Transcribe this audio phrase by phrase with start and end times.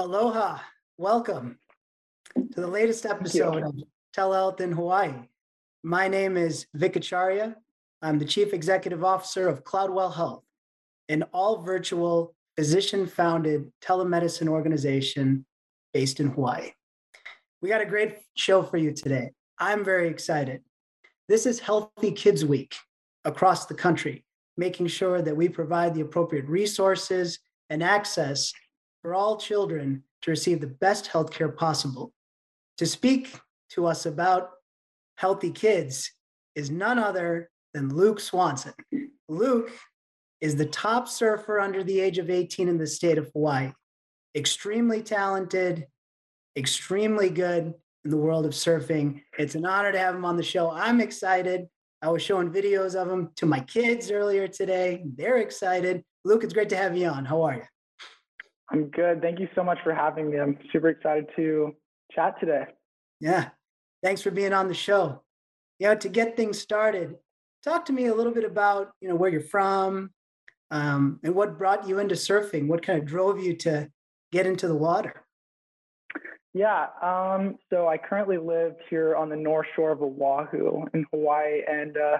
[0.00, 0.58] Aloha.
[0.96, 1.58] Welcome
[2.34, 3.74] to the latest episode of
[4.16, 5.12] Telehealth in Hawaii.
[5.82, 7.54] My name is Vic Acharya.
[8.00, 10.42] I'm the Chief Executive Officer of Cloudwell Health,
[11.10, 15.44] an all virtual physician founded telemedicine organization
[15.92, 16.70] based in Hawaii.
[17.60, 19.32] We got a great show for you today.
[19.58, 20.62] I'm very excited.
[21.28, 22.74] This is Healthy Kids Week
[23.26, 24.24] across the country,
[24.56, 28.54] making sure that we provide the appropriate resources and access
[29.02, 32.12] for all children to receive the best health care possible.
[32.78, 33.34] To speak
[33.70, 34.50] to us about
[35.16, 36.12] healthy kids
[36.54, 38.74] is none other than Luke Swanson.
[39.28, 39.70] Luke
[40.40, 43.72] is the top surfer under the age of 18 in the state of Hawaii.
[44.34, 45.86] Extremely talented,
[46.56, 49.22] extremely good in the world of surfing.
[49.38, 50.70] It's an honor to have him on the show.
[50.70, 51.66] I'm excited.
[52.02, 55.04] I was showing videos of him to my kids earlier today.
[55.16, 56.02] They're excited.
[56.24, 57.26] Luke, it's great to have you on.
[57.26, 57.62] How are you?
[58.70, 59.20] I'm good.
[59.20, 60.38] Thank you so much for having me.
[60.38, 61.74] I'm super excited to
[62.12, 62.64] chat today.
[63.20, 63.48] Yeah.
[64.02, 65.22] Thanks for being on the show.
[65.78, 67.16] You know, to get things started,
[67.64, 70.10] talk to me a little bit about, you know, where you're from
[70.70, 72.68] um, and what brought you into surfing.
[72.68, 73.90] What kind of drove you to
[74.30, 75.24] get into the water?
[76.54, 76.86] Yeah.
[77.02, 81.96] Um, so I currently live here on the north shore of Oahu in Hawaii, and
[81.96, 82.18] uh,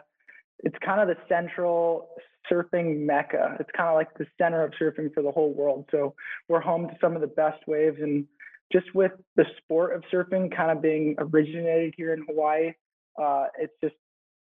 [0.63, 2.09] it's kind of the central
[2.51, 3.57] surfing mecca.
[3.61, 5.87] It's kind of like the center of surfing for the whole world.
[5.91, 6.15] So
[6.49, 7.99] we're home to some of the best waves.
[8.01, 8.27] And
[8.73, 12.73] just with the sport of surfing kind of being originated here in Hawaii,
[13.21, 13.95] uh, it's just,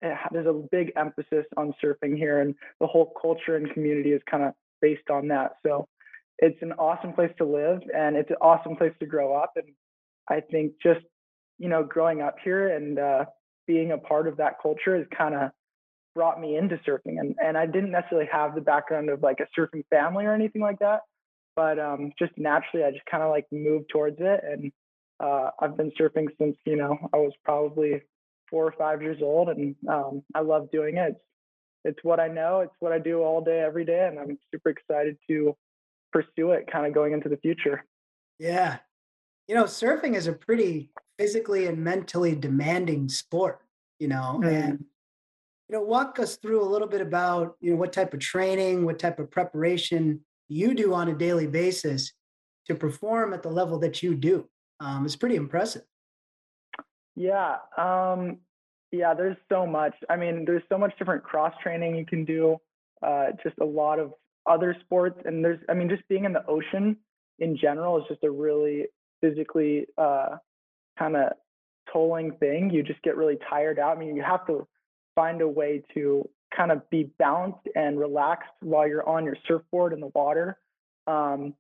[0.03, 2.41] it, there's a big emphasis on surfing here.
[2.41, 5.57] And the whole culture and community is kind of based on that.
[5.65, 5.89] So
[6.39, 9.53] it's an awesome place to live and it's an awesome place to grow up.
[9.57, 9.67] And
[10.29, 11.05] I think just,
[11.59, 13.25] you know, growing up here and uh,
[13.67, 15.51] being a part of that culture is kind of
[16.19, 19.47] brought me into surfing and, and i didn't necessarily have the background of like a
[19.57, 21.03] surfing family or anything like that
[21.55, 24.73] but um, just naturally i just kind of like moved towards it and
[25.23, 28.03] uh, i've been surfing since you know i was probably
[28.51, 31.11] four or five years old and um, i love doing it.
[31.11, 31.21] It's,
[31.85, 34.71] it's what i know it's what i do all day every day and i'm super
[34.71, 35.55] excited to
[36.13, 37.85] pursue it kind of going into the future.
[38.41, 38.79] Yeah.
[39.47, 43.61] You know surfing is a pretty physically and mentally demanding sport
[44.01, 44.49] you know mm-hmm.
[44.49, 44.85] and
[45.69, 48.85] you know, walk us through a little bit about, you know, what type of training,
[48.85, 52.13] what type of preparation you do on a daily basis
[52.67, 54.49] to perform at the level that you do.
[54.81, 55.83] Um, it's pretty impressive.
[57.17, 57.57] Yeah.
[57.77, 58.39] Um,
[58.93, 59.95] yeah, there's so much.
[60.09, 62.57] I mean, there's so much different cross training you can do,
[63.03, 64.15] uh, just a lot of
[64.47, 65.21] other sports.
[65.27, 66.97] And there's, I mean, just being in the ocean
[67.39, 68.87] in general is just a really
[69.21, 70.37] physically uh,
[70.99, 71.33] kind of
[71.93, 72.71] tolling thing.
[72.71, 73.97] You just get really tired out.
[73.97, 74.67] I mean, you have to
[75.19, 79.93] find a way to kind of be balanced and relaxed while you're on your surfboard
[79.93, 80.57] in the water.
[81.09, 81.55] Um,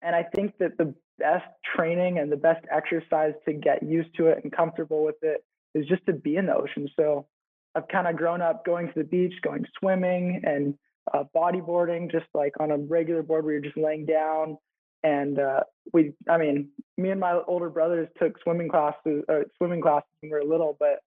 [0.00, 1.44] and I think that the best
[1.76, 5.86] training and the best exercise to get used to it and comfortable with it is
[5.86, 6.88] just to be in the ocean.
[6.96, 7.26] So
[7.74, 10.74] I've kind of grown up going to the beach, going swimming and
[11.12, 14.56] uh, bodyboarding, just like on a regular board where you're just laying down.
[15.04, 15.60] And uh,
[15.92, 20.32] we, I mean, me and my older brothers took swimming classes, uh, swimming classes when
[20.32, 21.00] we were little, but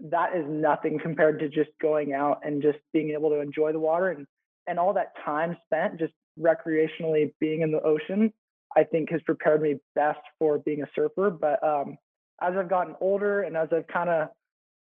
[0.00, 3.78] that is nothing compared to just going out and just being able to enjoy the
[3.78, 4.26] water and
[4.68, 8.32] and all that time spent just recreationally being in the ocean
[8.76, 11.30] i think has prepared me best for being a surfer.
[11.30, 11.96] But um,
[12.42, 14.28] as i've gotten older and as i've kind of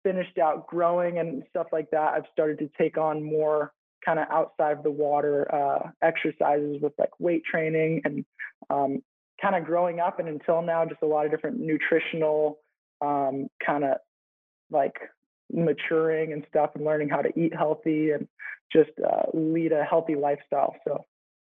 [0.03, 3.71] finished out growing and stuff like that i've started to take on more
[4.05, 8.25] kind of outside of the water uh, exercises with like weight training and
[8.69, 9.01] um,
[9.41, 12.59] kind of growing up and until now just a lot of different nutritional
[13.01, 13.97] um, kind of
[14.71, 14.95] like
[15.51, 18.27] maturing and stuff and learning how to eat healthy and
[18.71, 20.75] just uh, lead a healthy lifestyle.
[20.85, 21.05] So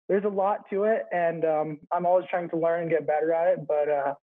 [0.08, 3.32] there's a lot to it, and um, I'm always trying to learn and get better
[3.32, 3.66] at it.
[3.66, 4.14] But uh,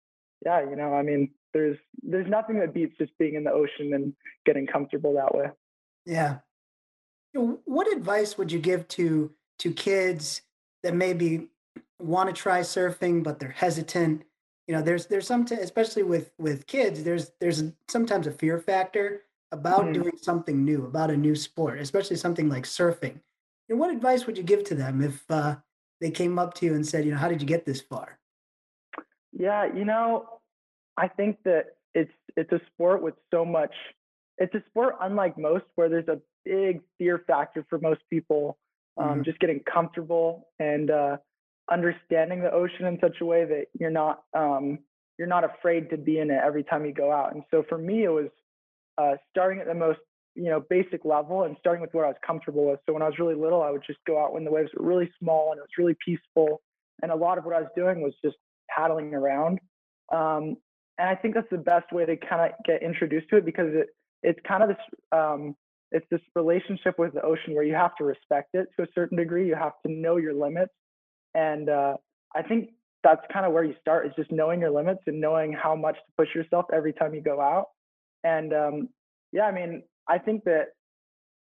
[0.46, 3.94] yeah, you know, I mean, there's there's nothing that beats just being in the ocean
[3.94, 4.14] and
[4.46, 5.48] getting comfortable that way.
[6.06, 6.38] Yeah.
[7.34, 10.42] What advice would you give to to kids
[10.84, 11.50] that maybe
[12.00, 14.24] want to try surfing but they're hesitant
[14.70, 18.60] you know there's there's some t- especially with with kids there's there's sometimes a fear
[18.60, 19.94] factor about mm.
[19.96, 23.20] doing something new about a new sport especially something like surfing
[23.68, 25.56] and what advice would you give to them if uh,
[26.02, 28.20] they came up to you and said you know how did you get this far
[29.34, 30.40] yeah you know
[30.98, 33.74] i think that it's it's a sport with so much
[34.38, 38.56] it's a sport unlike most where there's a big fear factor for most people
[38.98, 39.22] um, mm-hmm.
[39.24, 41.18] just getting comfortable and uh,
[41.72, 44.80] understanding the ocean in such a way that you're not um,
[45.18, 47.34] you're not afraid to be in it every time you go out.
[47.34, 48.30] And so for me, it was
[48.98, 50.00] uh, starting at the most
[50.36, 52.80] you know basic level and starting with what I was comfortable with.
[52.86, 54.86] So when I was really little, I would just go out when the waves were
[54.86, 56.62] really small and it was really peaceful.
[57.02, 58.36] And a lot of what I was doing was just
[58.70, 59.60] paddling around.
[60.12, 60.58] Um,
[60.98, 63.74] and I think that's the best way to kind of get introduced to it because
[63.74, 63.88] it
[64.22, 64.78] it's kind of this
[65.12, 65.56] um,
[65.92, 69.18] it's this relationship with the ocean where you have to respect it to a certain
[69.18, 69.48] degree.
[69.48, 70.74] You have to know your limits,
[71.34, 71.96] and uh,
[72.36, 72.70] I think
[73.04, 75.96] that's kind of where you start is just knowing your limits and knowing how much
[75.96, 77.68] to push yourself every time you go out.
[78.24, 78.90] And um,
[79.32, 80.70] yeah, I mean, I think that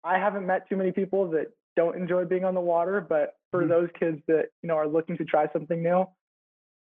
[0.04, 1.46] I haven't met too many people that
[1.76, 3.70] don't enjoy being on the water, but for mm-hmm.
[3.70, 6.06] those kids that you know are looking to try something new,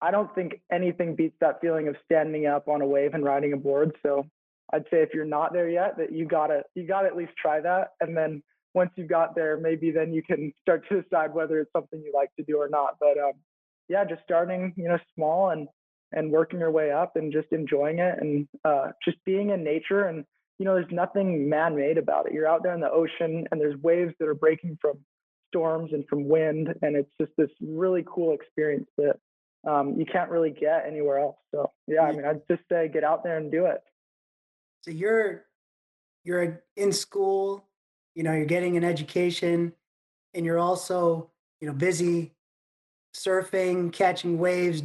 [0.00, 3.52] I don't think anything beats that feeling of standing up on a wave and riding
[3.52, 3.96] a board.
[4.04, 4.26] So
[4.72, 7.60] I'd say if you're not there yet, that you gotta you gotta at least try
[7.60, 8.42] that, and then
[8.74, 12.12] once you've got there, maybe then you can start to decide whether it's something you
[12.14, 12.96] like to do or not.
[13.00, 13.32] But um,
[13.88, 15.68] yeah, just starting you know small and
[16.12, 20.04] and working your way up and just enjoying it and uh, just being in nature
[20.04, 20.24] and
[20.58, 22.32] you know there's nothing man-made about it.
[22.32, 24.98] You're out there in the ocean and there's waves that are breaking from
[25.48, 29.16] storms and from wind, and it's just this really cool experience that
[29.68, 31.36] um, you can't really get anywhere else.
[31.52, 33.82] So yeah, I mean, I'd just say get out there and do it.
[34.82, 35.44] So you're
[36.24, 37.66] you're in school,
[38.14, 39.72] you know, you're getting an education,
[40.34, 41.30] and you're also
[41.60, 42.32] you know busy
[43.14, 44.82] surfing, catching waves,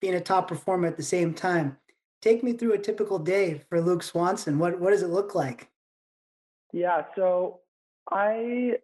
[0.00, 1.76] being a top performer at the same time.
[2.20, 4.58] Take me through a typical day for Luke Swanson.
[4.58, 5.68] What what does it look like?
[6.72, 7.60] Yeah, so
[8.10, 8.76] I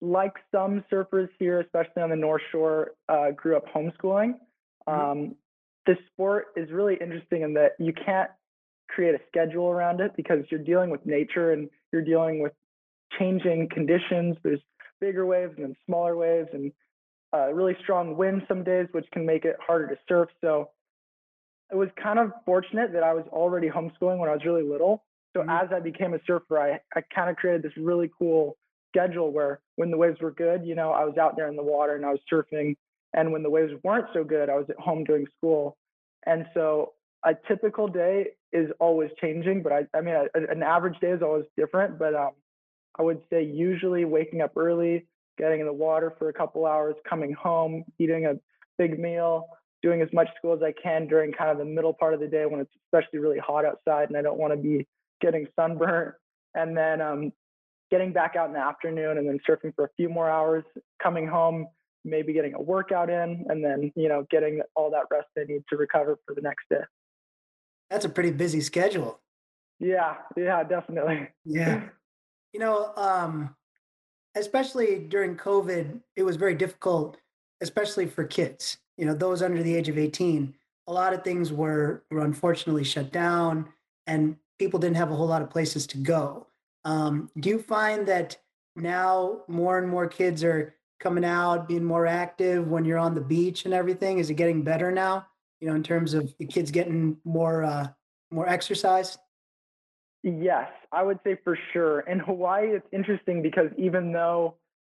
[0.00, 4.34] like some surfers here, especially on the North Shore, uh, grew up homeschooling.
[4.88, 4.90] Mm-hmm.
[4.90, 5.34] Um,
[5.86, 8.30] this sport is really interesting in that you can't
[8.88, 12.52] create a schedule around it because you're dealing with nature and you're dealing with
[13.18, 14.36] changing conditions.
[14.42, 14.60] There's
[15.00, 16.72] bigger waves and then smaller waves and
[17.34, 20.28] uh, really strong wind some days, which can make it harder to surf.
[20.40, 20.70] So
[21.70, 25.04] it was kind of fortunate that I was already homeschooling when I was really little.
[25.34, 25.50] So mm-hmm.
[25.50, 28.56] as I became a surfer, I, I kind of created this really cool
[28.88, 31.62] schedule where when the waves were good, you know, I was out there in the
[31.62, 32.76] water and I was surfing.
[33.12, 35.76] And when the waves weren't so good, I was at home doing school.
[36.26, 36.92] And so
[37.24, 41.22] a typical day is always changing, but I, I mean, a, an average day is
[41.22, 41.98] always different.
[41.98, 42.32] But um,
[42.98, 45.06] I would say usually waking up early,
[45.38, 48.34] getting in the water for a couple hours, coming home, eating a
[48.78, 49.48] big meal,
[49.82, 52.26] doing as much school as I can during kind of the middle part of the
[52.26, 54.86] day when it's especially really hot outside and I don't want to be
[55.20, 56.14] getting sunburnt.
[56.54, 57.32] And then um,
[57.90, 60.64] getting back out in the afternoon and then surfing for a few more hours,
[61.02, 61.66] coming home,
[62.04, 65.62] maybe getting a workout in, and then, you know, getting all that rest I need
[65.68, 66.84] to recover for the next day.
[67.90, 69.20] That's a pretty busy schedule.
[69.78, 71.28] Yeah, yeah, definitely.
[71.44, 71.88] Yeah.
[72.56, 73.54] You know, um,
[74.34, 77.18] especially during COVID, it was very difficult,
[77.60, 80.54] especially for kids, you know, those under the age of 18.
[80.86, 83.68] A lot of things were, were unfortunately shut down
[84.06, 86.46] and people didn't have a whole lot of places to go.
[86.86, 88.38] Um, do you find that
[88.74, 93.20] now more and more kids are coming out, being more active when you're on the
[93.20, 94.18] beach and everything?
[94.18, 95.26] Is it getting better now?
[95.60, 97.88] You know, in terms of the kids getting more uh,
[98.30, 99.18] more exercise.
[100.26, 102.00] Yes, I would say for sure.
[102.00, 104.56] In Hawaii, it's interesting because even though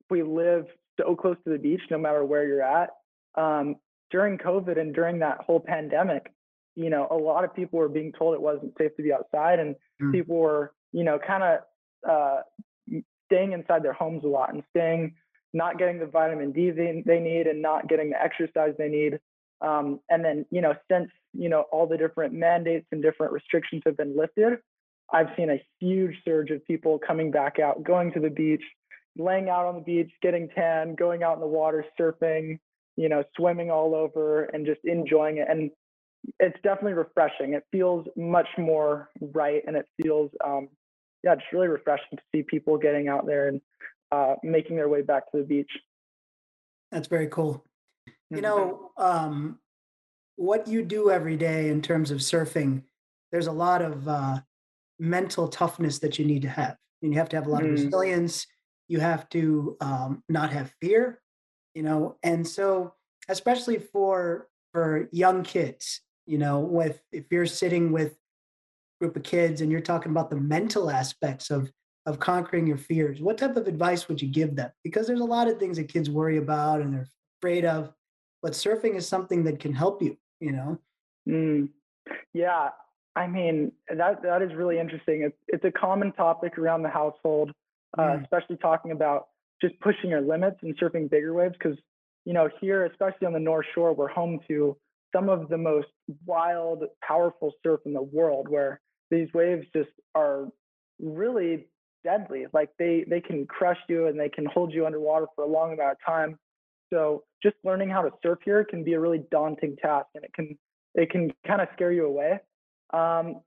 [0.10, 0.66] we live
[1.00, 2.90] so close to the beach, no matter where you're at,
[3.36, 3.76] um,
[4.10, 6.34] during COVID and during that whole pandemic,
[6.76, 9.60] you know, a lot of people were being told it wasn't safe to be outside,
[9.60, 10.12] and mm.
[10.12, 11.60] people were, you know, kind of
[12.10, 12.42] uh,
[13.28, 15.14] staying inside their homes a lot and staying,
[15.54, 19.20] not getting the vitamin D they, they need and not getting the exercise they need.
[19.62, 23.84] Um, and then, you know, since, you know, all the different mandates and different restrictions
[23.86, 24.58] have been lifted,
[25.14, 28.64] I've seen a huge surge of people coming back out, going to the beach,
[29.18, 32.60] laying out on the beach, getting tan, going out in the water, surfing,
[32.96, 35.48] you know, swimming all over and just enjoying it.
[35.50, 35.72] And
[36.40, 37.54] it's definitely refreshing.
[37.54, 40.70] It feels much more right and it feels um,
[41.24, 43.62] yeah, it's really refreshing to see people getting out there and
[44.12, 45.72] uh, making their way back to the beach.
[46.92, 47.66] That's very cool.
[48.30, 48.42] You mm-hmm.
[48.42, 49.60] know, um,
[50.36, 52.84] what you do every day in terms of surfing,
[53.32, 54.40] there's a lot of uh,
[55.00, 56.76] mental toughness that you need to have.
[57.02, 57.66] And you have to have a lot mm.
[57.66, 58.46] of resilience.
[58.88, 61.22] You have to um, not have fear,
[61.74, 62.18] you know.
[62.24, 62.94] And so,
[63.30, 68.20] especially for for young kids, you know, with if you're sitting with
[69.00, 71.72] group of kids and you're talking about the mental aspects of
[72.06, 75.26] of conquering your fears what type of advice would you give them because there's a
[75.26, 77.08] lot of things that kids worry about and they're
[77.40, 77.94] afraid of
[78.42, 80.78] but surfing is something that can help you you know
[81.28, 81.70] mm.
[82.34, 82.70] yeah
[83.16, 87.52] i mean that that is really interesting it's it's a common topic around the household
[87.98, 88.24] uh, mm.
[88.24, 89.28] especially talking about
[89.62, 91.78] just pushing your limits and surfing bigger waves because
[92.26, 94.76] you know here especially on the north shore we're home to
[95.16, 95.88] some of the most
[96.26, 100.48] wild powerful surf in the world where these waves just are
[101.00, 101.68] really
[102.04, 102.46] deadly.
[102.54, 105.74] Like they they can crush you and they can hold you underwater for a long
[105.74, 106.38] amount of time.
[106.92, 110.34] So just learning how to surf here can be a really daunting task, and it
[110.34, 110.58] can
[110.96, 112.40] it can kind of scare you away.
[112.92, 113.42] Um,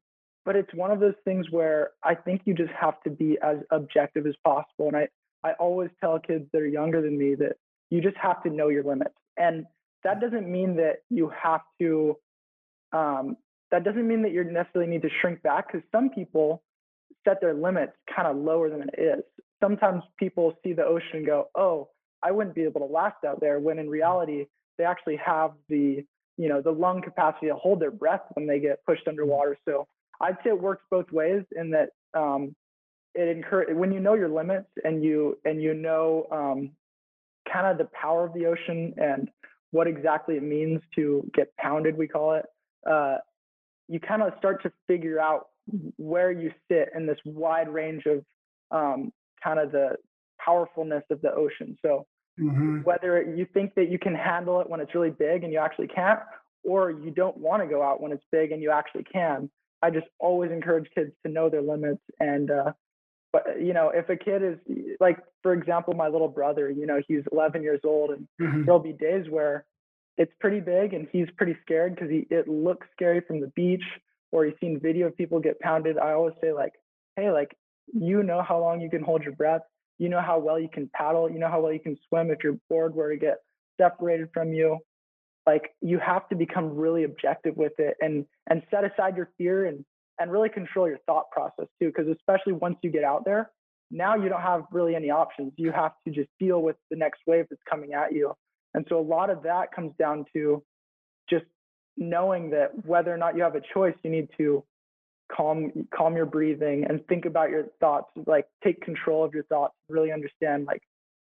[0.45, 3.59] but it's one of those things where I think you just have to be as
[3.71, 4.89] objective as possible.
[4.89, 5.09] And I
[5.45, 7.57] I always tell kids that are younger than me that
[7.91, 9.67] you just have to know your limits, and
[10.05, 12.17] that doesn't mean that you have to.
[12.93, 13.37] Um,
[13.71, 16.63] that doesn't mean that you necessarily need to shrink back because some people
[17.25, 19.25] set their limits kind of lower than it is.
[19.61, 21.89] Sometimes people see the ocean and go, "Oh,
[22.23, 24.47] I wouldn't be able to last out there." When in reality,
[24.79, 26.05] they actually have the
[26.37, 29.57] you know the lung capacity to hold their breath when they get pushed underwater.
[29.69, 29.87] So
[30.21, 32.55] I'd say it works both ways in that um,
[33.15, 36.71] it encourage when you know your limits and you and you know um,
[37.51, 39.31] kind of the power of the ocean and
[39.71, 42.45] what exactly it means to get pounded, we call it.
[42.89, 43.17] Uh,
[43.89, 45.49] you kind of start to figure out
[45.97, 48.25] where you sit in this wide range of
[48.71, 49.13] um,
[49.43, 49.97] kind of the
[50.45, 51.77] powerfulness of the ocean.
[51.83, 52.07] So
[52.41, 52.79] mm-hmm.
[52.83, 55.89] whether you think that you can handle it when it's really big and you actually
[55.89, 56.21] can't,
[56.65, 59.51] or you don't want to go out when it's big and you actually can,
[59.83, 62.03] I just always encourage kids to know their limits.
[62.21, 62.73] And uh,
[63.33, 64.59] but you know, if a kid is
[65.01, 68.65] like, for example, my little brother, you know, he's 11 years old, and mm-hmm.
[68.65, 69.65] there'll be days where
[70.19, 73.83] it's pretty big and he's pretty scared because he it looks scary from the beach
[74.31, 76.73] or he's seen video of people get pounded, I always say like,
[77.17, 77.57] hey, like
[77.93, 79.63] you know how long you can hold your breath,
[79.99, 82.43] you know how well you can paddle, you know how well you can swim if
[82.43, 83.39] your board were to get
[83.81, 84.79] separated from you.
[85.47, 89.67] Like you have to become really objective with it and and set aside your fear
[89.67, 89.85] and
[90.21, 91.89] and really control your thought process too.
[91.89, 93.51] Because especially once you get out there,
[93.91, 95.53] now you don't have really any options.
[95.57, 98.35] You have to just deal with the next wave that's coming at you.
[98.75, 100.63] And so a lot of that comes down to
[101.29, 101.45] just
[101.97, 104.65] knowing that whether or not you have a choice, you need to
[105.35, 108.09] calm calm your breathing and think about your thoughts.
[108.27, 109.75] Like take control of your thoughts.
[109.89, 110.67] Really understand.
[110.67, 110.83] Like,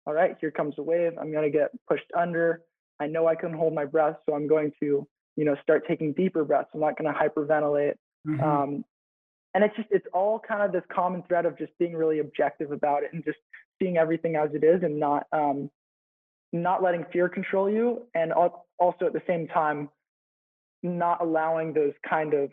[0.05, 1.13] all right, here comes a wave.
[1.19, 2.61] I'm gonna get pushed under.
[2.99, 6.13] I know I can hold my breath, so I'm going to you know start taking
[6.13, 6.69] deeper breaths.
[6.73, 7.95] I'm not gonna hyperventilate.
[8.27, 8.43] Mm-hmm.
[8.43, 8.85] Um,
[9.53, 12.71] and it's just it's all kind of this common thread of just being really objective
[12.71, 13.37] about it and just
[13.81, 15.69] seeing everything as it is and not um,
[16.51, 19.89] not letting fear control you and also at the same time
[20.81, 22.51] not allowing those kind of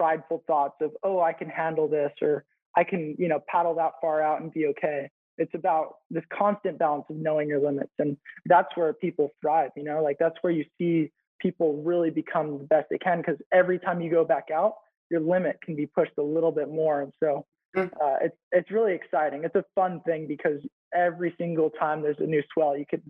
[0.00, 2.42] prideful thoughts of oh i can handle this or
[2.74, 5.10] i can you know paddle that far out and be okay.
[5.36, 8.16] It's about this constant balance of knowing your limits and
[8.46, 10.02] that's where people thrive you know?
[10.02, 14.00] Like that's where you see people really become the best they can because every time
[14.00, 14.74] you go back out
[15.10, 17.44] your limit can be pushed a little bit more and so
[17.76, 17.90] mm.
[18.02, 19.44] uh, it's it's really exciting.
[19.44, 20.60] It's a fun thing because
[20.94, 23.02] every single time there's a new swell you can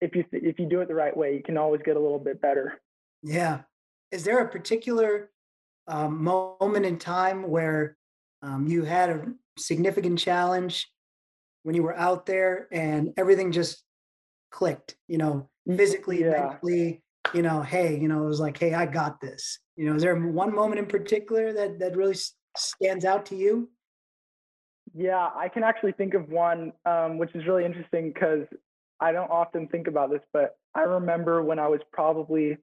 [0.00, 2.24] if you if you do it the right way you can always get a little
[2.30, 2.80] bit better.
[3.22, 3.60] Yeah.
[4.10, 5.30] Is there a particular
[5.88, 7.96] um, moment in time where
[8.42, 9.26] um, you had a
[9.58, 10.88] significant challenge
[11.62, 13.82] when you were out there and everything just
[14.50, 16.30] clicked you know mm, physically yeah.
[16.30, 17.02] mentally
[17.34, 20.02] you know hey you know it was like hey i got this you know is
[20.02, 22.16] there one moment in particular that that really
[22.56, 23.70] stands out to you
[24.94, 28.46] yeah i can actually think of one um, which is really interesting because
[29.00, 32.56] i don't often think about this but i remember when i was probably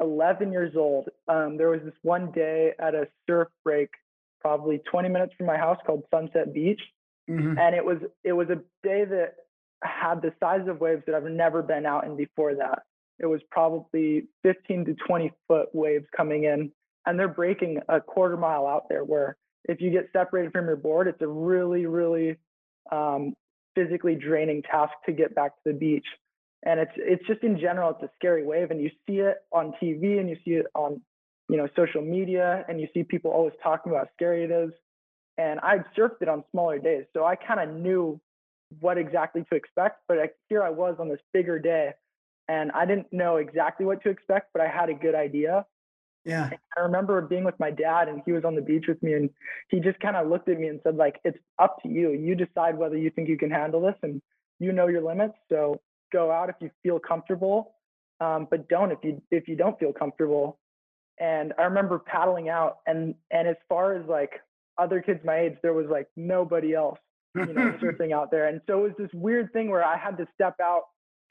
[0.00, 3.90] 11 years old, um, there was this one day at a surf break,
[4.40, 6.80] probably 20 minutes from my house, called Sunset Beach,
[7.28, 7.58] mm-hmm.
[7.58, 9.34] and it was it was a day that
[9.82, 12.82] had the size of waves that I've never been out in before that.
[13.18, 16.72] It was probably 15 to 20 foot waves coming in,
[17.06, 19.04] and they're breaking a quarter mile out there.
[19.04, 19.36] Where
[19.68, 22.36] if you get separated from your board, it's a really really
[22.90, 23.34] um,
[23.74, 26.06] physically draining task to get back to the beach
[26.64, 29.72] and it's it's just in general it's a scary wave and you see it on
[29.82, 31.00] tv and you see it on
[31.48, 34.70] you know social media and you see people always talking about how scary it is.
[35.38, 38.20] And i'd surfed it on smaller days so i kind of knew
[38.80, 41.92] what exactly to expect but I, here i was on this bigger day
[42.48, 45.64] and i didn't know exactly what to expect but i had a good idea.
[46.26, 46.50] Yeah.
[46.50, 49.14] And i remember being with my dad and he was on the beach with me
[49.14, 49.30] and
[49.70, 52.10] he just kind of looked at me and said like it's up to you.
[52.10, 54.20] You decide whether you think you can handle this and
[54.58, 55.34] you know your limits.
[55.48, 55.80] So
[56.12, 57.74] go out if you feel comfortable,
[58.20, 60.58] um, but don't if you if you don't feel comfortable.
[61.18, 64.40] And I remember paddling out, and and as far as like
[64.78, 66.98] other kids my age, there was like nobody else,
[67.34, 68.48] you know, surfing out there.
[68.48, 70.84] And so it was this weird thing where I had to step out,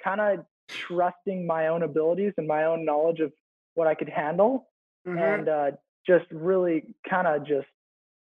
[0.03, 3.31] kind of trusting my own abilities and my own knowledge of
[3.74, 4.67] what I could handle,
[5.07, 5.17] mm-hmm.
[5.17, 5.71] and uh,
[6.05, 7.67] just really kind of just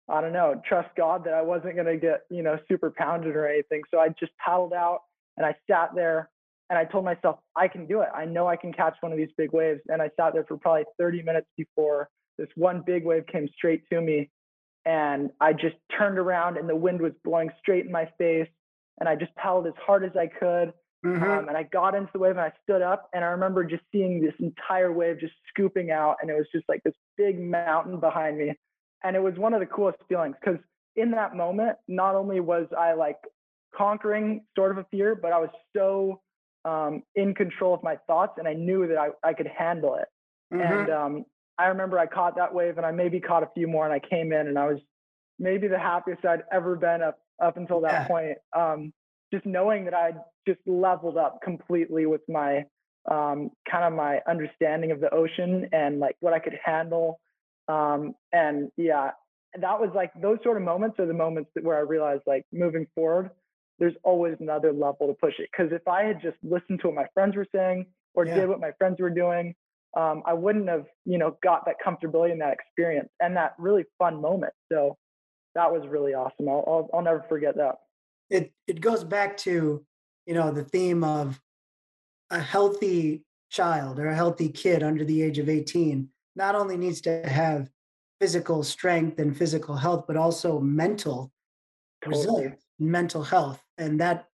[0.09, 3.35] I don't know, trust God that I wasn't going to get, you know, super pounded
[3.35, 3.83] or anything.
[3.91, 5.01] So I just paddled out
[5.37, 6.31] and I sat there
[6.69, 8.09] and I told myself, I can do it.
[8.15, 9.81] I know I can catch one of these big waves.
[9.89, 12.09] And I sat there for probably 30 minutes before
[12.39, 14.31] this one big wave came straight to me.
[14.85, 18.49] And I just turned around and the wind was blowing straight in my face.
[18.99, 20.73] And I just paddled as hard as I could.
[21.05, 21.23] Mhm.
[21.23, 23.85] Um, and I got into the wave and I stood up and I remember just
[23.93, 28.01] seeing this entire wave just scooping out and it was just like this big mountain
[28.01, 28.55] behind me.
[29.05, 30.59] And it was one of the coolest feelings because
[30.97, 33.19] in that moment, not only was I like
[33.73, 36.23] conquering sort of a fear, but I was so
[36.67, 40.09] um, in control of my thoughts and I knew that I, I could handle it.
[40.53, 40.81] Mhm.
[40.83, 41.25] And um,
[41.59, 44.01] I remember I caught that wave and I maybe caught a few more and I
[44.01, 44.81] came in and I was
[45.39, 48.09] maybe the happiest I'd ever been up up until that Yeah.
[48.09, 48.39] point.
[48.55, 48.93] Um,
[49.33, 52.65] just knowing that I'd just leveled up completely with my
[53.11, 57.21] um, kind of my understanding of the ocean and like what I could handle.
[57.69, 59.13] Um, and yeah,
[59.61, 62.45] that was like those sort of moments are the moments that where I realized like
[62.53, 63.31] moving forward,
[63.79, 65.49] there's always another level to push it.
[65.53, 68.35] Because if I had just listened to what my friends were saying or Yeah.
[68.37, 69.55] did what my friends were doing,
[69.97, 73.85] um, I wouldn't have, you know, got that comfortability in that experience and that really
[73.99, 74.53] fun moment.
[74.71, 74.97] So
[75.55, 76.49] that was really awesome.
[76.49, 77.77] I'll, I'll, I'll never forget that.
[78.31, 79.85] it it goes back to
[80.27, 81.41] you know the theme of
[82.31, 87.01] a healthy child or a healthy kid under the age of 18 not only needs
[87.01, 87.71] to have
[88.21, 91.31] physical strength and physical health but also mental
[92.05, 92.27] Totally.
[92.27, 94.29] resilience mental health and that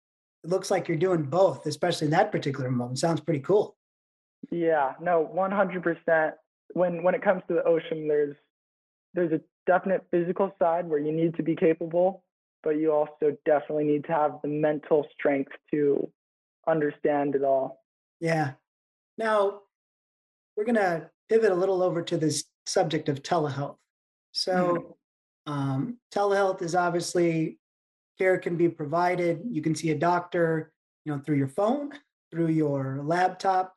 [0.45, 2.99] it looks like you're doing both especially in that particular moment.
[2.99, 3.77] Sounds pretty cool.
[4.51, 6.33] Yeah, no, 100%.
[6.75, 8.37] When when it comes to the ocean, there's
[9.15, 12.23] there's a definite physical side where you need to be capable,
[12.63, 16.11] but you also definitely need to have the mental strength to
[16.69, 17.83] understand it all.
[18.21, 18.53] yeah.
[19.17, 19.63] Now
[20.57, 23.77] we're going to pivot a little over to this subject of telehealth.
[24.33, 24.97] So
[25.47, 27.59] um, telehealth is obviously
[28.19, 29.41] care can be provided.
[29.51, 30.73] You can see a doctor,
[31.05, 31.93] you know, through your phone,
[32.31, 33.75] through your laptop,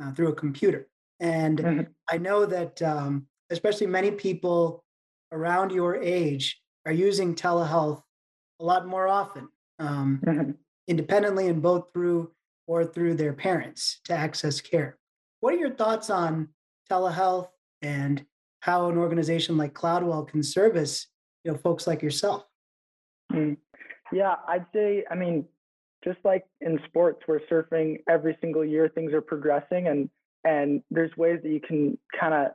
[0.00, 0.88] uh, through a computer.
[1.20, 1.94] And Mhm.
[2.08, 4.84] I know that um, especially many people
[5.32, 8.02] around your age are using telehealth
[8.60, 9.48] a lot more often,
[9.78, 10.56] um, Mhm.
[10.86, 12.34] independently and both through
[12.66, 14.98] or through their parents to access care.
[15.40, 16.54] What are your thoughts on
[16.90, 17.50] telehealth
[17.82, 18.26] and
[18.60, 21.08] how an organization like Cloudwell can service,
[21.44, 22.44] you know, folks like yourself?
[23.32, 23.56] Mm.
[24.12, 25.44] Yeah, I'd say, I mean,
[26.04, 30.08] just like in sports, where surfing every single year things are progressing and
[30.44, 32.50] and there's ways that you can kind of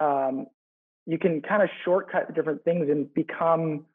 [0.00, 0.46] um,
[1.06, 3.86] you can kind of shortcut different things and become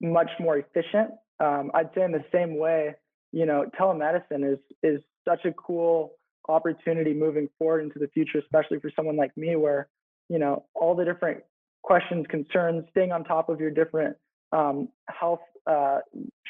[0.00, 1.10] much more efficient.
[1.38, 2.94] Um, I'd say in the same way,
[3.32, 6.12] you know, telemedicine is is such a cool
[6.48, 9.88] opportunity moving forward into the future, especially for someone like me, where
[10.28, 11.42] you know all the different
[11.82, 14.16] questions, concerns, staying on top of your different
[14.52, 15.98] um, health uh,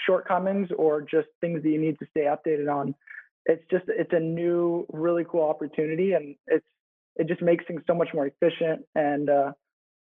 [0.06, 2.94] shortcomings or just things that you need to stay updated on.
[3.46, 6.66] It's just it's a new, really cool opportunity, and it's
[7.16, 9.52] it just makes things so much more efficient and uh,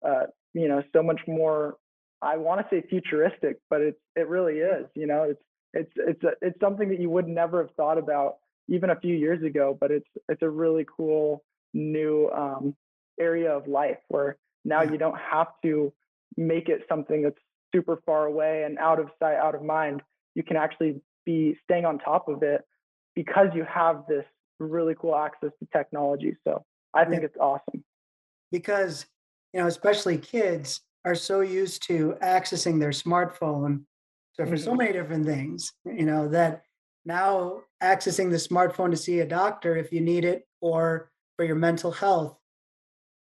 [0.06, 1.78] uh, you know so much more.
[2.22, 4.86] I want to say futuristic, but it's it really is.
[4.96, 5.42] You know, it's
[5.74, 9.16] it's it's a, it's something that you would never have thought about even a few
[9.16, 9.78] years ago.
[9.80, 11.44] But it's it's a really cool
[11.74, 12.76] new um,
[13.20, 15.94] area of life where now you don't have to
[16.38, 17.38] make it something that's
[17.74, 20.02] super far away and out of sight, out of mind.
[20.36, 22.62] You can actually be staying on top of it
[23.16, 24.26] because you have this
[24.60, 26.36] really cool access to technology.
[26.48, 27.28] So I think Yeah.
[27.28, 27.84] it's awesome.
[28.52, 29.06] because
[29.54, 33.86] you know especially kids are so used to accessing their smartphone
[34.34, 34.78] so for so Mhm.
[34.78, 36.64] many different things you know that
[37.06, 41.56] now accessing the smartphone to see a doctor if you need it or for your
[41.56, 42.39] mental health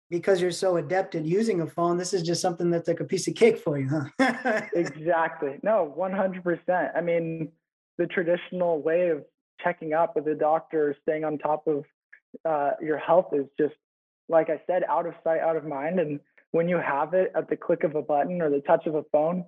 [0.10, 3.06] because you're so adept at using a phone this is just something that's like a
[3.06, 4.06] piece of cake for you huh
[4.74, 5.60] Exactly.
[5.63, 6.91] No, 100%.
[6.95, 7.50] I mean,
[7.98, 9.24] the traditional way of
[9.62, 11.84] checking up with a doctor, staying on top of
[12.45, 13.76] uh, your health is just,
[14.28, 16.00] like I said, out of sight, out of mind.
[16.00, 16.19] And
[16.52, 19.04] when you have it at the click of a button or the touch of a
[19.12, 19.45] phone,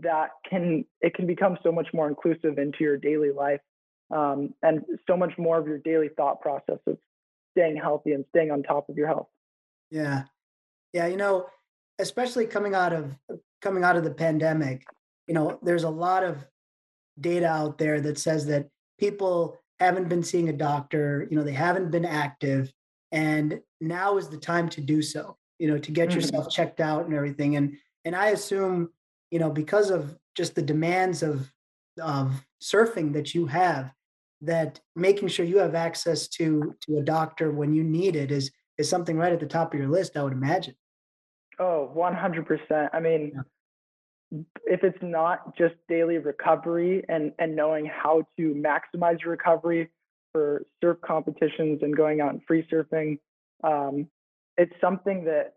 [0.00, 3.60] that can it can become so much more inclusive into your daily life
[4.12, 6.96] um, and so much more of your daily thought process of
[7.50, 9.26] staying healthy and staying on top of your health.
[9.92, 10.24] Yeah.
[10.92, 11.46] Yeah, you know,
[11.98, 13.16] especially coming out of
[13.60, 14.84] coming out of the pandemic,
[15.28, 16.44] you know, there's a lot of
[17.20, 21.52] data out there that says that people haven't been seeing a doctor, you know, they
[21.52, 22.72] haven't been active
[23.12, 26.16] and now is the time to do so, you know, to get Mhm.
[26.16, 28.92] yourself checked out and everything and and I assume,
[29.30, 31.52] you know, because of just the demands of
[32.00, 33.92] of surfing that you have
[34.40, 38.50] that making sure you have access to to a doctor when you need it is
[38.82, 40.74] is something right at the top of your list, I would imagine.
[41.58, 42.90] Oh, 100%.
[42.92, 44.40] I mean, Yeah.
[44.64, 49.90] if it's not just daily recovery and, and knowing how to maximize your recovery
[50.32, 53.18] for surf competitions and going out and free surfing,
[53.62, 54.08] um,
[54.56, 55.54] it's something that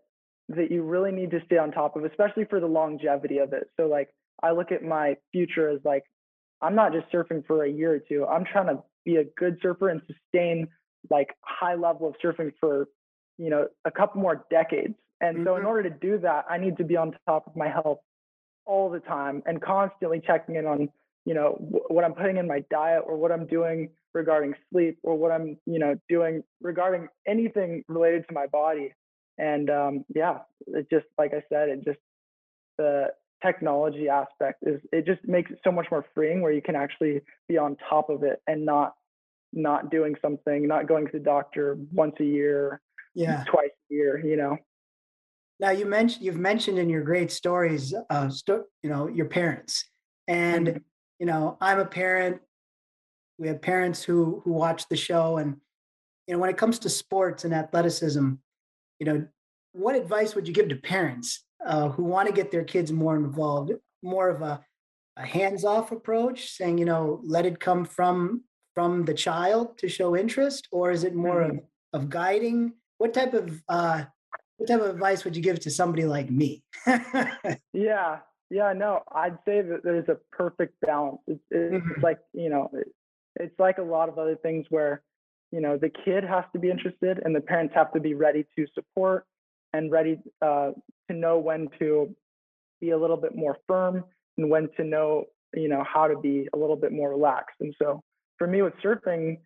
[0.48, 3.68] that you really need to stay on top of, especially for the longevity of it.
[3.76, 4.10] So like
[4.44, 6.04] I look at my future as like
[6.62, 8.24] I'm not just surfing for a year or two.
[8.24, 10.68] I'm trying to be a good surfer and sustain
[11.10, 12.88] like high level of surfing for,
[13.38, 14.94] you know, a couple more decades.
[15.20, 15.46] And mm-hmm.
[15.46, 15.68] so in mm-hmm.
[15.68, 17.98] order to do that, I need to be on top of my health
[18.64, 20.88] all the time and constantly checking in on,
[21.24, 21.56] you know,
[21.88, 25.56] what I'm putting in my diet or what I'm doing regarding sleep or what I'm,
[25.66, 28.92] you know, doing regarding anything related to my body.
[29.38, 31.98] And um, yeah, it just like I said, it just
[32.78, 33.08] the
[33.44, 37.20] technology aspect is it just makes it so much more freeing where you can actually
[37.48, 38.94] be on top of it and not
[39.52, 42.80] not doing something, not going to the doctor once a year,
[43.16, 44.58] yeah, twice a year, you know.
[45.58, 49.84] Now you mentioned you've mentioned in your great stories, uh, sto- you know, your parents,
[50.28, 50.78] and mm-hmm.
[51.18, 52.40] you know, I'm a parent.
[53.38, 55.56] We have parents who who watch the show, and
[56.26, 58.32] you know, when it comes to sports and athleticism,
[58.98, 59.26] you know,
[59.72, 63.16] what advice would you give to parents uh, who want to get their kids more
[63.16, 63.72] involved?
[64.02, 64.62] More of a,
[65.16, 68.42] a hands-off approach, saying, you know, let it come from
[68.74, 71.58] from the child to show interest, or is it more mm-hmm.
[71.94, 72.74] of of guiding?
[72.98, 74.04] What type of uh,
[74.56, 76.62] what type of advice would you give to somebody like me?
[77.72, 78.18] yeah,
[78.50, 81.18] yeah, no, I'd say that there's a perfect balance.
[81.26, 82.00] It's, it's mm-hmm.
[82.02, 82.70] like you know,
[83.36, 85.02] it's like a lot of other things where
[85.52, 88.46] you know the kid has to be interested and the parents have to be ready
[88.56, 89.26] to support
[89.72, 90.70] and ready uh,
[91.08, 92.14] to know when to
[92.80, 94.04] be a little bit more firm
[94.38, 97.74] and when to know you know how to be a little bit more relaxed and
[97.80, 98.02] so
[98.38, 99.38] for me with surfing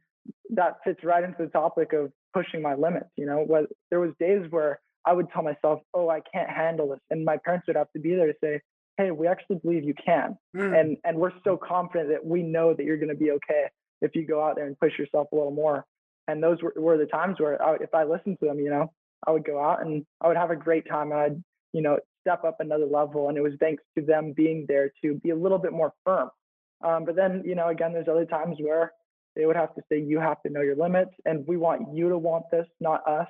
[0.51, 4.11] that fits right into the topic of pushing my limits you know what there was
[4.19, 7.77] days where i would tell myself oh i can't handle this and my parents would
[7.77, 8.61] have to be there to say
[8.97, 10.79] hey we actually believe you can mm.
[10.79, 13.65] and and we're so confident that we know that you're going to be okay
[14.03, 15.85] if you go out there and push yourself a little more
[16.29, 18.93] and those were, were the times where I, if i listened to them you know
[19.27, 21.99] i would go out and i would have a great time and i'd you know
[22.21, 25.37] step up another level and it was thanks to them being there to be a
[25.37, 26.31] little bit more firm
[26.85, 28.93] um, but then you know again there's other times where
[29.37, 32.09] they would have to say you have to know your limits and we want you
[32.09, 33.29] to want this not us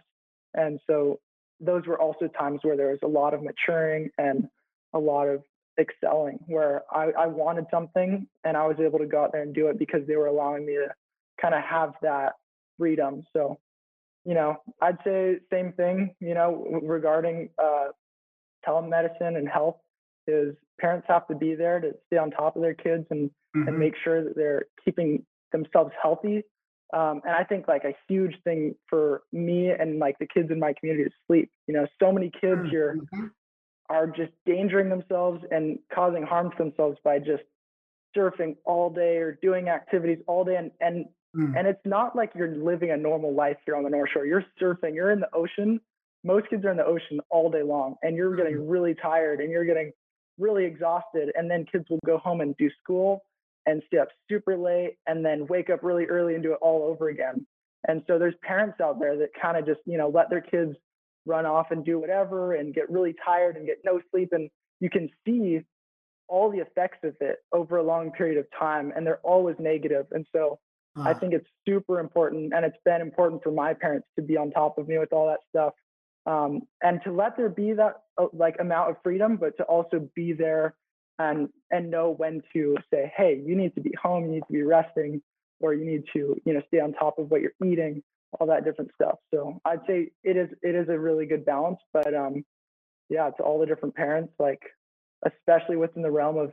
[0.54, 1.18] and so
[1.60, 4.48] those were also times where there was a lot of maturing and
[4.94, 5.42] a lot of
[5.78, 9.54] excelling where I, I wanted something and I was able to go out there and
[9.54, 10.88] do it because they were allowing me to
[11.40, 12.32] kind of have that
[12.78, 13.22] freedom.
[13.32, 13.58] So,
[14.24, 17.88] you know, I'd say same thing, you know, regarding uh,
[18.66, 19.76] telemedicine and health
[20.26, 23.68] is parents have to be there to stay on top of their kids and, mm-hmm.
[23.68, 26.42] and make sure that they're keeping themselves healthy.
[26.92, 30.58] Um, and I think like a huge thing for me and like the kids in
[30.58, 31.50] my community is sleep.
[31.66, 33.26] You know, so many kids mm, here mm-hmm.
[33.88, 37.44] are just endangering themselves and causing harm to themselves by just
[38.16, 40.56] surfing all day or doing activities all day.
[40.56, 41.04] And and
[41.36, 41.56] mm.
[41.56, 44.26] and it's not like you're living a normal life here on the North Shore.
[44.26, 44.94] You're surfing.
[44.94, 45.80] You're in the ocean.
[46.24, 48.64] Most kids are in the ocean all day long, and you're getting mm.
[48.66, 49.92] really tired and you're getting
[50.38, 51.30] really exhausted.
[51.36, 53.22] And then kids will go home and do school
[53.66, 56.85] and stay up super late and then wake up really early and do it all
[56.85, 57.46] over again.
[57.88, 60.77] And so there's parents out there that kind of just, you know, let their kids
[61.27, 64.31] run off and do whatever and get really tired and get no sleep.
[64.33, 65.61] And you can see
[66.29, 70.07] all the effects of it over a long period of time and they're always negative.
[70.12, 70.59] And so
[70.96, 71.03] uh.
[71.03, 74.51] I think it's super important and it's been important for my parents to be on
[74.51, 75.75] top of me with all that stuff.
[76.27, 80.09] Um, and to let there be that uh, like amount of freedom, but to also
[80.14, 80.75] be there
[81.20, 84.52] and and know when to say, hey, you need to be home, you need to
[84.52, 85.20] be resting,
[85.61, 88.02] or you need to you know stay on top of what you're eating,
[88.38, 89.18] all that different stuff.
[89.33, 92.44] So I'd say it is it is a really good balance, but um,
[93.11, 94.62] yeah, to all the different parents, like
[95.26, 96.52] especially within the realm of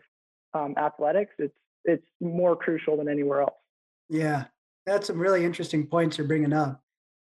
[0.54, 3.56] um, athletics, it's it's more crucial than anywhere else.
[4.10, 4.46] Yeah,
[4.86, 6.82] that's some really interesting points you're bringing up.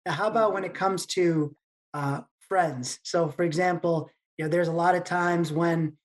[0.06, 1.54] Now, how about when it comes to
[1.93, 3.00] uh, friends?
[3.04, 5.98] So, for example, you know, there's a lot of times when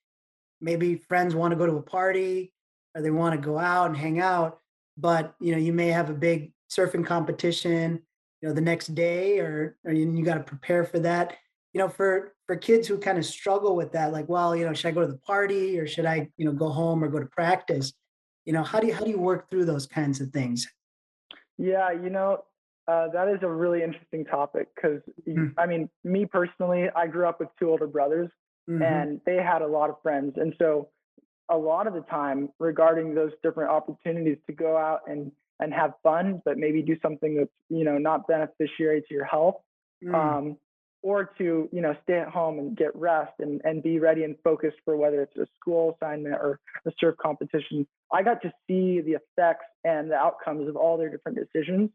[0.61, 2.53] maybe friends want to go to a party
[2.95, 4.59] or they want to go out and hang out
[4.97, 8.01] but you know you may have a big surfing competition
[8.41, 11.37] you know the next day or, or you, you got to prepare for that.
[11.73, 14.73] You know for for kids who kind of struggle with that like well you know
[14.73, 17.21] should i go to the party or should i you know go home or go
[17.21, 17.93] to practice?
[18.45, 20.67] You know how do you how do you work through those kinds of things?
[21.59, 22.45] Yeah you know
[22.89, 25.53] uh, that is a really interesting topic because mm.
[25.59, 28.29] i mean me personally i grew up with two older brothers
[28.71, 28.83] mm-hmm.
[28.83, 30.35] and they had a lot of friends.
[30.37, 30.89] And so
[31.51, 35.93] a lot of the time regarding those different opportunities to go out and and have
[36.03, 39.57] fun, but maybe do something that's you know not beneficiary to your health,
[40.03, 40.15] mm.
[40.15, 40.57] um,
[41.03, 44.37] or to you know stay at home and get rest and and be ready and
[44.43, 47.87] focused for whether it's a school assignment or a surf competition.
[48.13, 51.91] I got to see the effects and the outcomes of all their different decisions,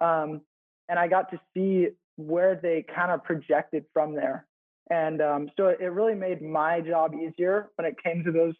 [0.00, 0.40] um,
[0.88, 4.46] and I got to see where they kind of projected from there.
[4.92, 8.52] And um, so it really made my job easier when it came to those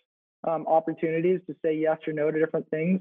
[0.49, 3.01] um, opportunities to say yes or no to different things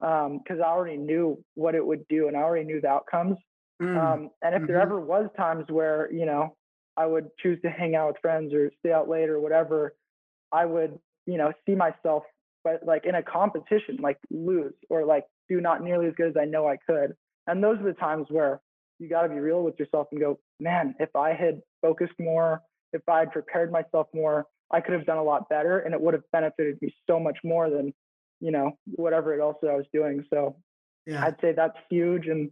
[0.00, 3.36] because um, I already knew what it would do and I already knew the outcomes.
[3.82, 3.98] Mm.
[3.98, 4.66] Um, and if mm-hmm.
[4.66, 6.56] there ever was times where you know
[6.96, 9.94] I would choose to hang out with friends or stay out late or whatever,
[10.50, 12.22] I would you know see myself
[12.64, 16.36] but like in a competition like lose or like do not nearly as good as
[16.40, 17.14] I know I could.
[17.46, 18.60] And those are the times where
[18.98, 22.62] you got to be real with yourself and go, man, if I had focused more,
[22.92, 26.00] if I had prepared myself more, I could have done a lot better and it
[26.00, 27.92] would have benefited me so much more than,
[28.40, 30.24] you know, whatever it else that I was doing.
[30.30, 30.56] So
[31.06, 31.24] yeah.
[31.24, 32.26] I'd say that's huge.
[32.26, 32.50] And,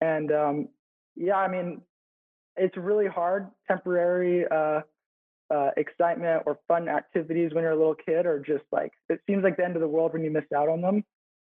[0.00, 0.68] and, um,
[1.16, 1.82] yeah, I mean,
[2.56, 3.48] it's really hard.
[3.68, 4.80] Temporary, uh,
[5.50, 9.42] uh, excitement or fun activities when you're a little kid are just like it seems
[9.42, 11.04] like the end of the world when you miss out on them.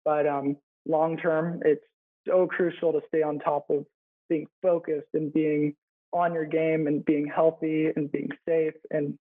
[0.05, 1.83] But um, long term, it's
[2.27, 3.85] so crucial to stay on top of
[4.29, 5.75] being focused and being
[6.13, 9.17] on your game and being healthy and being safe and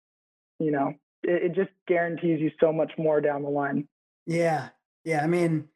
[0.59, 3.87] you know it, it just guarantees you so much more down the line.
[4.25, 4.69] Yeah,
[5.03, 5.23] yeah.
[5.23, 5.67] I mean,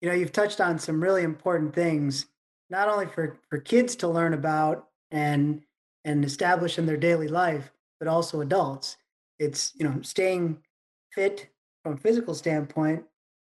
[0.00, 2.26] you know, you've touched on some really important things,
[2.68, 5.62] not only for for kids to learn about and
[6.04, 8.96] and establish in their daily life, but also adults.
[9.38, 10.58] It's, you know, staying
[11.14, 11.48] fit
[11.82, 13.04] from a physical standpoint,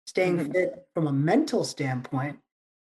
[0.07, 0.53] staying mm-hmm.
[0.53, 2.39] fit from a mental standpoint,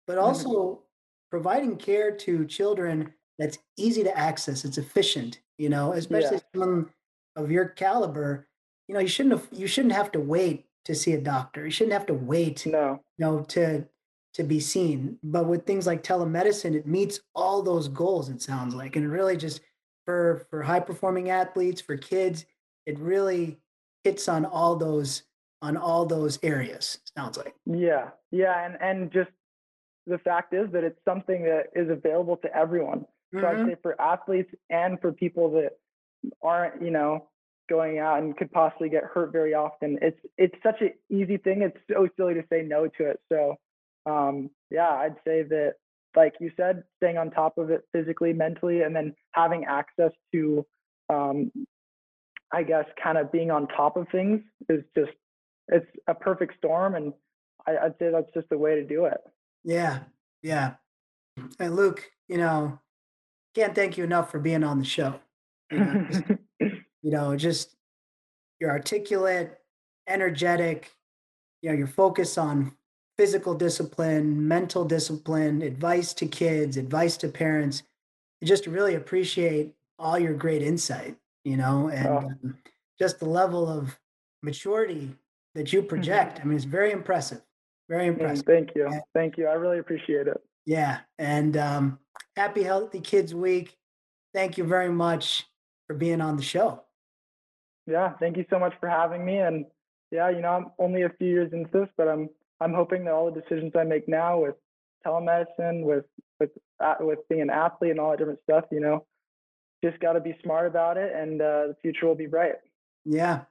[0.08, 0.26] but mm-hmm.
[0.26, 0.82] also mm-hmm.
[1.30, 4.66] providing care to children that's easy to access.
[4.66, 6.62] It's efficient, you know, especially yeah.
[6.62, 6.90] someone
[7.36, 8.48] of your caliber.
[8.88, 11.66] You know, you shouldn't have you shouldn't have to wait to see a doctor.
[11.66, 13.02] You shouldn't have to wait, no.
[13.18, 13.86] you know, to
[14.34, 15.18] to be seen.
[15.24, 18.30] But with things like telemedicine, it meets all those goals.
[18.30, 19.62] It sounds like, and really just
[20.06, 22.46] for for high performing athletes, for kids,
[22.86, 23.58] it really
[24.04, 25.24] hits on all those
[25.62, 27.00] on all those areas.
[27.04, 27.56] It sounds like.
[27.66, 29.32] Yeah, yeah, and and just
[30.08, 33.06] the fact is that it's something that is available to everyone.
[33.34, 33.62] So mm-hmm.
[33.62, 35.78] I'd say for athletes and for people that
[36.42, 37.28] aren't, you know,
[37.70, 40.00] going out and could possibly get hurt very often.
[40.02, 41.62] It's it's such an easy thing.
[41.62, 43.20] It's so silly to say no to it.
[43.32, 43.56] So
[44.06, 45.76] um, yeah, I'd say that
[46.16, 50.66] like you said, staying on top of it physically, mentally, and then having access to,
[51.10, 51.52] um,
[52.52, 55.12] I guess, kind of being on top of things is just,
[55.68, 56.96] it's a perfect storm.
[56.96, 57.14] And
[57.68, 59.20] I, I'd say that's just the way to do it.
[59.64, 60.00] Yeah.
[60.42, 60.74] Yeah.
[61.60, 62.80] And Luke, you know,
[63.56, 65.20] can't thank you enough for being on the show.
[65.72, 66.24] You know, just,
[67.02, 67.76] you know, just
[68.60, 69.58] you're articulate,
[70.08, 70.92] energetic,
[71.62, 72.74] you know, your focus on
[73.18, 77.84] physical discipline, mental discipline, advice to kids, advice to parents.
[78.42, 82.18] I just really appreciate all your great insight, you know, and oh.
[82.18, 82.58] um,
[82.98, 83.98] just the level of
[84.42, 85.16] maturity
[85.56, 85.90] that you mm-hmm.
[85.90, 86.40] project.
[86.42, 87.42] I mean, it's very impressive.
[87.90, 88.46] Very mm, impressive.
[88.46, 88.88] Thank you.
[88.88, 89.48] And, Thank you.
[89.48, 90.40] I really appreciate it.
[90.66, 91.00] Yeah.
[91.18, 92.00] And um,
[92.40, 93.76] happy Healthy Kids Week.
[94.34, 95.46] Thank you very much
[95.86, 96.84] for being on the show.
[97.86, 98.14] Yeah.
[98.18, 99.40] Thank you so much for having me.
[99.40, 99.66] And
[100.10, 102.30] yeah, you know, I'm only a few years into this, but I'm
[102.62, 104.56] I'm hoping that all the decisions I make now with
[105.06, 106.06] telemedicine, with
[106.40, 109.06] with uh, with being an athlete and all that different stuff, you know,
[109.84, 112.56] just got to be smart about it, and uh, the future will be bright.
[113.06, 113.42] Yeah,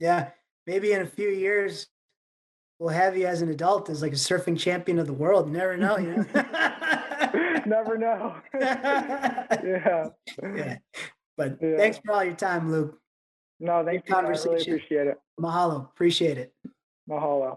[0.00, 0.30] yeah.
[0.66, 1.88] Maybe in a few years,
[2.78, 5.48] we'll have you as an adult as like a surfing champion of the world.
[5.48, 6.24] You never know, you know.
[7.66, 8.36] never know.
[8.60, 10.08] yeah.
[10.42, 10.78] Yeah.
[11.36, 11.76] But yeah.
[11.76, 12.98] thanks for all your time, Luke.
[13.60, 14.14] No, thank Good you.
[14.14, 14.50] Conversation.
[14.50, 15.16] I really appreciate it.
[15.40, 15.84] Mahalo.
[15.90, 16.52] Appreciate it.
[17.08, 17.56] Mahalo.